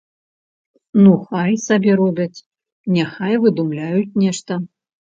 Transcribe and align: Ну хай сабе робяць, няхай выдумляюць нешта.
Ну 1.03 1.11
хай 1.27 1.51
сабе 1.67 1.91
робяць, 2.01 2.43
няхай 2.97 3.33
выдумляюць 3.47 4.17
нешта. 4.27 4.53